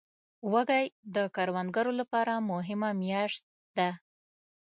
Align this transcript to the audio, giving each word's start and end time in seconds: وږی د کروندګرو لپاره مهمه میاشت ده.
وږی 0.53 0.85
د 1.15 1.17
کروندګرو 1.35 1.91
لپاره 2.01 2.33
مهمه 2.51 2.89
میاشت 3.01 3.43
ده. 3.77 3.89